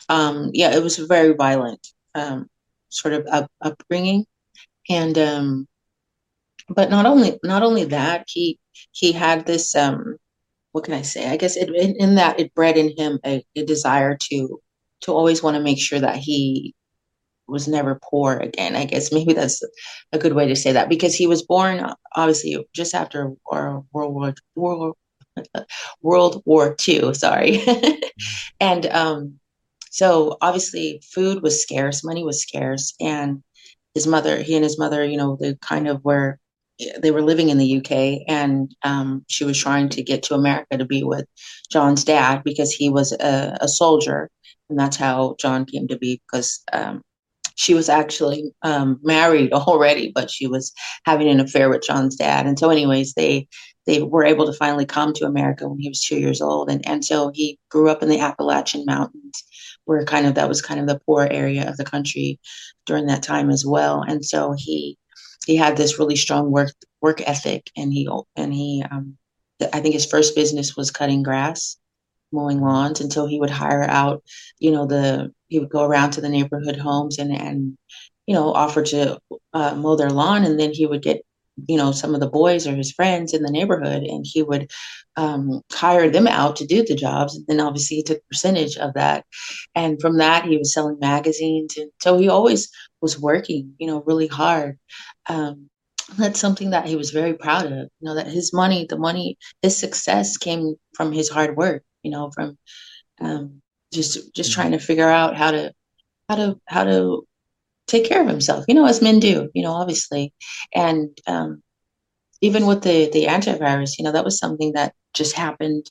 [0.09, 2.49] um, yeah, it was a very violent um,
[2.89, 4.27] sort of up, upbringing,
[4.89, 5.69] and um,
[6.75, 8.59] but not only not only that, he
[8.93, 9.75] he had this.
[9.75, 10.17] Um,
[10.73, 11.29] what can I say?
[11.29, 14.61] I guess it, in, in that it bred in him a, a desire to
[15.03, 16.75] to always want to make sure that he
[17.47, 18.77] was never poor again.
[18.77, 19.63] I guess maybe that's
[20.13, 21.85] a good way to say that because he was born
[22.17, 24.97] obviously just after World War World
[26.03, 27.15] World War II.
[27.15, 27.63] Sorry,
[28.61, 29.39] and um,
[29.91, 33.43] so obviously food was scarce, money was scarce, and
[33.95, 36.39] his mother, he and his mother, you know, they kind of were
[37.01, 40.79] they were living in the UK, and um, she was trying to get to America
[40.79, 41.27] to be with
[41.71, 44.31] John's dad because he was a, a soldier,
[44.69, 47.03] and that's how John came to be because um,
[47.55, 50.73] she was actually um, married already, but she was
[51.05, 52.47] having an affair with John's dad.
[52.47, 53.49] And so, anyways, they
[53.87, 56.71] they were able to finally come to America when he was two years old.
[56.71, 59.43] And, and so he grew up in the Appalachian Mountains,
[59.87, 62.39] where kind of that was kind of the poor area of the country
[62.87, 64.03] during that time as well.
[64.03, 64.97] And so he
[65.45, 69.17] he had this really strong work work ethic, and he and he um,
[69.73, 71.77] I think his first business was cutting grass,
[72.33, 74.23] mowing lawns until he would hire out,
[74.59, 77.77] you know, the he would go around to the neighborhood homes and and
[78.27, 79.19] you know offer to
[79.53, 81.23] uh, mow their lawn, and then he would get
[81.69, 84.71] you know some of the boys or his friends in the neighborhood and he would
[85.17, 88.95] um, hire them out to do the jobs and then obviously he took percentage of
[88.95, 89.25] that.
[89.75, 92.71] And from that he was selling magazines and so he always
[93.03, 94.79] was working you know really hard
[95.27, 95.69] um,
[96.17, 99.37] that's something that he was very proud of you know that his money the money
[99.61, 102.57] his success came from his hard work you know from
[103.21, 103.61] um,
[103.93, 104.61] just just mm-hmm.
[104.61, 105.73] trying to figure out how to
[106.29, 107.27] how to how to
[107.87, 110.33] take care of himself, you know, as men do, you know, obviously.
[110.75, 111.63] And um,
[112.41, 115.91] even with the the antivirus, you know, that was something that just happened,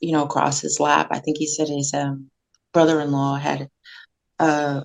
[0.00, 1.08] you know, across his lap.
[1.10, 2.30] I think he said his um,
[2.72, 3.68] brother-in-law had
[4.38, 4.82] uh,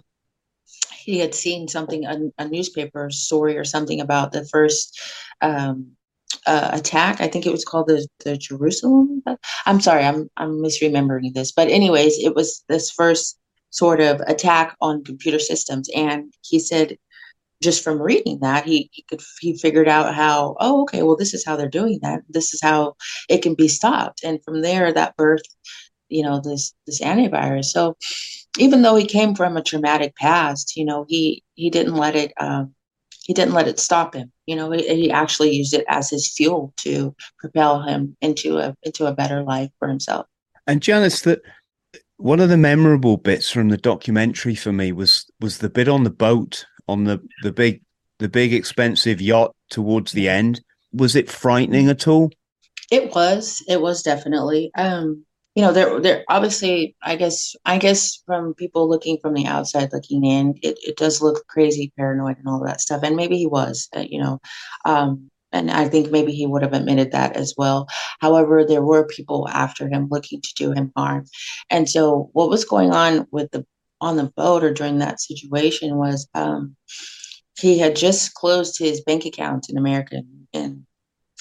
[1.04, 5.00] he had seen something a, a, newspaper story or something about the first
[5.42, 5.92] um,
[6.46, 7.22] uh, attack.
[7.22, 9.24] I think it was called the the Jerusalem.
[9.66, 13.38] I'm sorry, I'm I'm misremembering this, but anyways, it was this first
[13.72, 15.90] sort of attack on computer systems.
[15.96, 16.98] And he said,
[17.64, 21.34] just from reading that, he, he could he figured out how, oh, okay, well, this
[21.34, 22.22] is how they're doing that.
[22.30, 22.96] This is how
[23.30, 24.24] it can be stopped.
[24.24, 25.56] And from there, that birthed,
[26.12, 27.66] you know, this this antivirus.
[27.66, 27.96] So
[28.58, 32.34] even though he came from a traumatic past, you know, he he didn't let it
[32.40, 32.74] um,
[33.24, 34.32] he didn't let it stop him.
[34.46, 38.76] You know, he, he actually used it as his fuel to propel him into a
[38.84, 40.26] into a better life for himself.
[40.68, 41.42] And Janice, that
[42.18, 46.04] one of the memorable bits from the documentary for me was was the bit on
[46.04, 47.82] the boat on the the big
[48.20, 50.62] the big expensive yacht towards the end.
[50.94, 52.32] Was it frightening at all?
[52.92, 53.64] It was.
[53.68, 54.72] It was definitely.
[54.76, 59.46] Um, you know, there there obviously I guess I guess from people looking from the
[59.48, 63.02] outside looking in, it, it does look crazy, paranoid and all that stuff.
[63.04, 64.40] And maybe he was, uh, you know.
[64.86, 67.88] Um, and I think maybe he would have admitted that as well.
[68.22, 71.26] However, there were people after him looking to do him harm.
[71.70, 73.66] And so what was going on with the
[74.00, 76.76] on the boat or during that situation was um,
[77.60, 80.22] he had just closed his bank account in America
[80.54, 80.86] and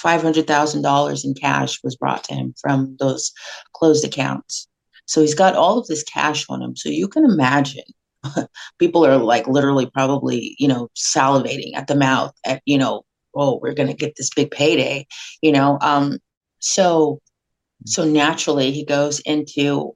[0.00, 3.32] five hundred thousand dollars in cash was brought to him from those
[3.74, 4.68] closed accounts.
[5.06, 6.76] So he's got all of this cash on him.
[6.76, 7.84] So you can imagine
[8.78, 13.02] people are like literally probably, you know, salivating at the mouth at, you know,
[13.34, 15.06] oh, we're going to get this big payday,
[15.42, 15.78] you know.
[15.80, 16.18] Um,
[16.60, 17.20] so,
[17.86, 19.94] so naturally, he goes into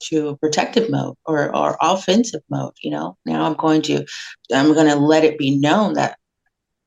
[0.00, 2.74] to protective mode or or offensive mode.
[2.82, 4.04] You know, now I'm going to
[4.52, 6.18] I'm going to let it be known that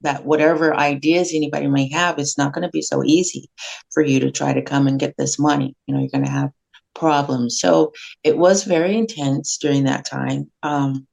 [0.01, 3.49] that whatever ideas anybody may have, it's not going to be so easy
[3.91, 5.75] for you to try to come and get this money.
[5.85, 6.51] You know, you're going to have
[6.93, 7.59] problems.
[7.59, 10.51] So it was very intense during that time.
[10.63, 11.07] Um,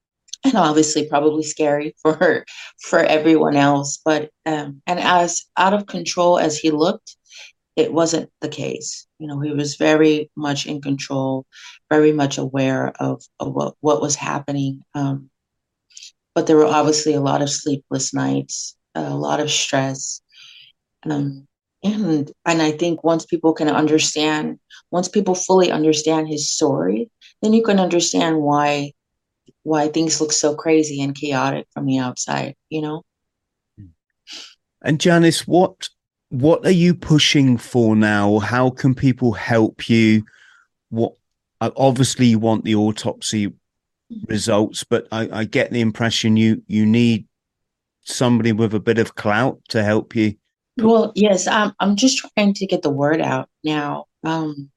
[0.45, 2.45] and obviously probably scary for
[2.81, 7.17] for everyone else but um, and as out of control as he looked
[7.77, 11.47] it wasn't the case you know he was very much in control
[11.91, 15.31] very much aware of, of what, what was happening um,
[16.35, 20.21] but there were obviously a lot of sleepless nights a lot of stress
[21.05, 21.47] um,
[21.83, 24.59] and and i think once people can understand
[24.91, 27.11] once people fully understand his story
[27.43, 28.93] then you can understand why
[29.69, 33.05] why things look so crazy and chaotic from the outside, you know?
[34.83, 35.89] And Janice, what
[36.31, 38.39] what are you pushing for now?
[38.39, 40.25] How can people help you?
[40.91, 41.15] What
[41.61, 43.53] obviously you want the autopsy
[44.27, 47.27] results, but I, I get the impression you you need
[48.09, 50.35] somebody with a bit of clout to help you.
[50.79, 54.07] Well, yes, I'm I'm just trying to get the word out now.
[54.25, 54.71] Um,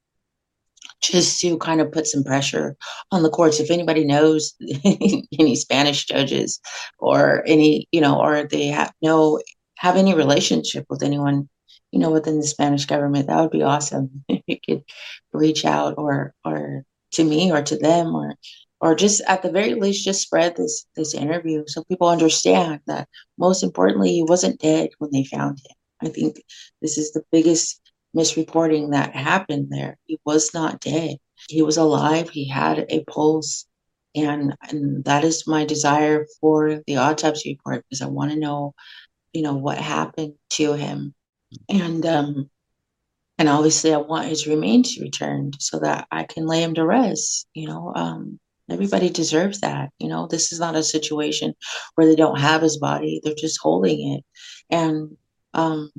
[1.01, 2.75] just to kind of put some pressure
[3.11, 3.59] on the courts.
[3.59, 6.59] If anybody knows any Spanish judges
[6.99, 9.39] or any, you know, or they have no
[9.77, 11.49] have any relationship with anyone,
[11.91, 14.23] you know, within the Spanish government, that would be awesome.
[14.27, 14.83] you could
[15.33, 18.35] reach out or or to me or to them or
[18.81, 23.07] or just at the very least just spread this this interview so people understand that
[23.37, 25.75] most importantly he wasn't dead when they found him.
[26.03, 26.43] I think
[26.81, 27.79] this is the biggest
[28.15, 29.97] misreporting that happened there.
[30.05, 31.17] He was not dead.
[31.47, 32.29] He was alive.
[32.29, 33.65] He had a pulse.
[34.13, 38.73] And, and that is my desire for the autopsy report because I want to know,
[39.33, 41.13] you know, what happened to him.
[41.69, 42.49] And um
[43.37, 47.47] and obviously I want his remains returned so that I can lay him to rest.
[47.53, 48.40] You know, um
[48.71, 49.89] everybody deserves that.
[49.99, 51.53] You know, this is not a situation
[51.95, 53.21] where they don't have his body.
[53.23, 54.23] They're just holding it.
[54.69, 55.17] And
[55.53, 55.91] um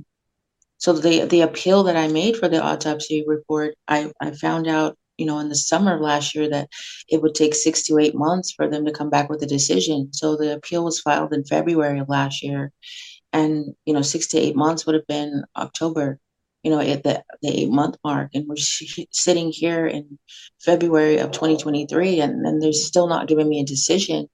[0.78, 4.98] so the the appeal that I made for the autopsy report, I, I found out,
[5.16, 6.68] you know, in the summer of last year that
[7.08, 10.12] it would take six to eight months for them to come back with a decision.
[10.12, 12.72] So the appeal was filed in February of last year.
[13.32, 16.18] And, you know, six to eight months would have been October,
[16.62, 18.30] you know, at the, the eight month mark.
[18.34, 20.18] And we're sitting here in
[20.60, 24.28] February of 2023 and, and they're still not giving me a decision.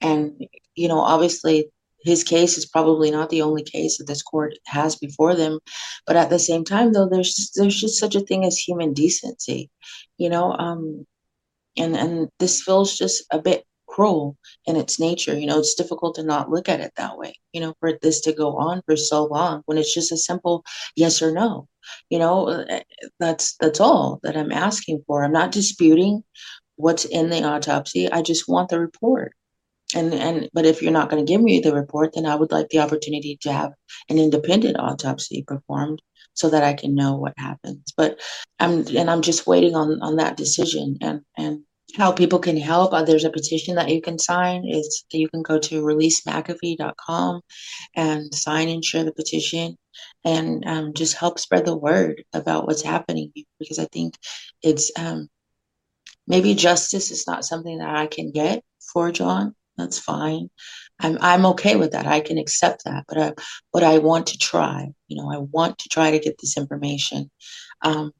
[0.00, 1.70] And, you know, obviously
[2.06, 5.58] his case is probably not the only case that this court has before them
[6.06, 9.70] but at the same time though there's there's just such a thing as human decency
[10.16, 11.04] you know um
[11.76, 13.64] and and this feels just a bit
[13.96, 14.36] cruel
[14.66, 17.60] in its nature you know it's difficult to not look at it that way you
[17.60, 20.62] know for this to go on for so long when it's just a simple
[20.96, 21.66] yes or no
[22.10, 22.80] you know uh,
[23.18, 25.24] that's that's all that i'm asking for.
[25.24, 26.22] I'm not disputing
[26.76, 28.10] what's in the autopsy.
[28.10, 29.32] I just want the report.
[29.94, 32.50] And and but if you're not going to give me the report then i would
[32.50, 33.72] like the opportunity to have
[34.10, 36.02] an independent autopsy performed
[36.34, 37.92] so that i can know what happens.
[37.96, 38.20] But
[38.58, 40.98] i'm and i'm just waiting on on that decision.
[41.00, 41.62] And and
[41.96, 45.42] how people can help uh, there's a petition that you can sign is you can
[45.42, 47.40] go to releasemcafee.com
[47.94, 49.76] and sign and share the petition
[50.24, 54.14] and um, just help spread the word about what's happening because i think
[54.62, 55.28] it's um,
[56.26, 60.48] maybe justice is not something that i can get for john that's fine.
[61.00, 62.06] I'm I'm okay with that.
[62.06, 63.04] I can accept that.
[63.08, 63.32] But I
[63.72, 64.88] but I want to try.
[65.08, 67.30] You know, I want to try to get this information.
[67.82, 68.12] Um,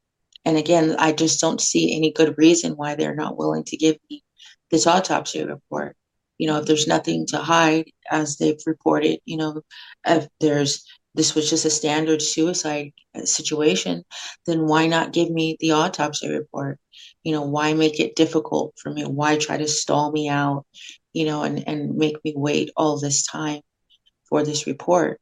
[0.47, 3.97] and again, I just don't see any good reason why they're not willing to give
[4.09, 4.25] me
[4.71, 5.95] this autopsy report.
[6.39, 9.61] You know, if there's nothing to hide, as they've reported, you know,
[10.07, 12.93] if there's this was just a standard suicide
[13.25, 14.05] situation,
[14.47, 16.79] then why not give me the autopsy report?
[17.25, 19.05] You know, why make it difficult for me?
[19.05, 20.65] Why try to stall me out?
[21.17, 23.63] you know, and, and make me wait all this time
[24.29, 25.19] for this report.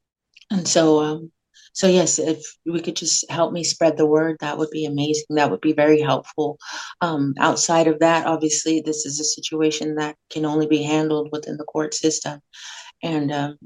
[0.50, 1.30] And so, um,
[1.74, 5.26] so yes, if we could just help me spread the word, that would be amazing.
[5.30, 6.56] That would be very helpful.
[7.00, 11.56] Um, outside of that, obviously, this is a situation that can only be handled within
[11.56, 12.40] the court system,
[13.02, 13.58] and um,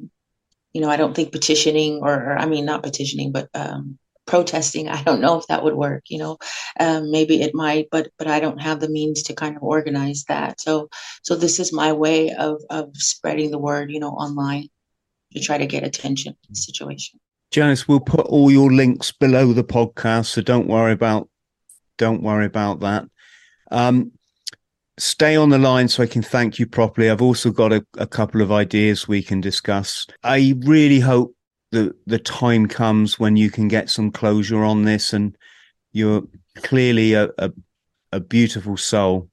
[0.73, 4.89] you know, I don't think petitioning, or, or I mean, not petitioning, but um, protesting
[4.91, 6.37] i don't know if that would work you know
[6.81, 10.25] um, maybe it might but but i don't have the means to kind of organize
[10.29, 10.89] that so
[11.23, 14.69] so this is my way of of spreading the word you know online
[15.33, 17.19] to try to get attention to the situation
[17.51, 21.29] janice we'll put all your links below the podcast so don't worry about
[21.97, 23.05] don't worry about that
[23.71, 24.13] um,
[24.99, 27.11] stay on the line so I can thank you properly.
[27.11, 30.07] I've also got a, a, couple of ideas we can discuss.
[30.25, 31.37] I really hope
[31.71, 35.37] the the time comes when you can get some closure on this and
[35.93, 36.23] you're
[36.57, 37.53] clearly a, a,
[38.13, 39.29] a beautiful soul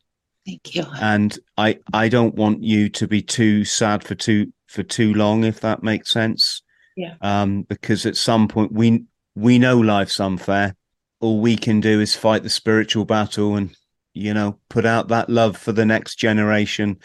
[0.45, 4.83] thank you and i i don't want you to be too sad for too for
[4.83, 6.61] too long if that makes sense
[6.95, 9.03] yeah um because at some point we
[9.35, 10.75] we know life's unfair
[11.19, 13.75] all we can do is fight the spiritual battle and
[14.13, 16.97] you know put out that love for the next generation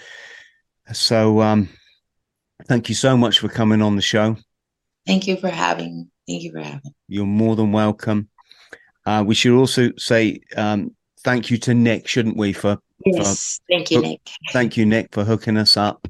[0.93, 1.68] so um
[2.66, 4.36] thank you so much for coming on the show
[5.07, 6.11] Thank you for having.
[6.28, 6.95] Thank you for having.
[7.09, 8.28] You're more than welcome.
[9.07, 12.53] Uh, we should also say um, thank you to Nick, shouldn't we?
[12.53, 14.20] For yes, for, thank you, Nick.
[14.53, 16.07] Thank you, Nick, for hooking us up.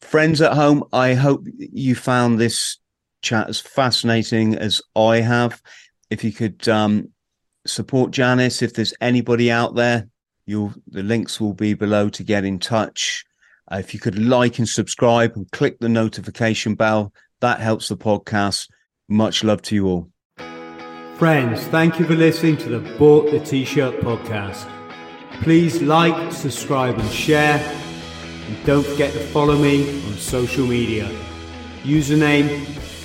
[0.00, 2.78] Friends at home, I hope you found this
[3.22, 5.62] chat as fascinating as I have.
[6.10, 7.08] If you could um,
[7.66, 10.08] support Janice, if there's anybody out there,
[10.46, 13.24] you'll the links will be below to get in touch.
[13.70, 17.96] Uh, if you could like and subscribe and click the notification bell, that helps the
[17.96, 18.68] podcast.
[19.08, 20.08] Much love to you all.
[21.16, 24.68] Friends, thank you for listening to the Bought the T-Shirt podcast.
[25.42, 27.58] Please like, subscribe and share.
[28.46, 31.08] And don't forget to follow me on social media.
[31.82, 32.66] Username